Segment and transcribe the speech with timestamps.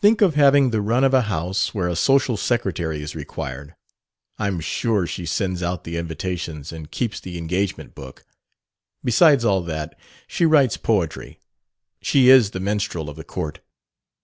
[0.00, 3.74] Think of having the run of a house where a social secretary is required!
[4.38, 8.24] I'm sure she sends out the invitations and keeps the engagement book.
[9.04, 9.94] Besides all that,
[10.26, 11.40] she writes poetry
[12.00, 13.60] she is the minstrel of the court.